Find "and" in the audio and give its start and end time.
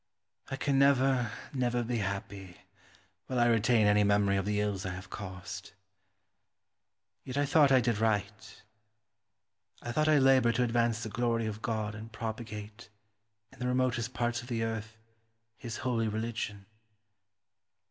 11.93-12.11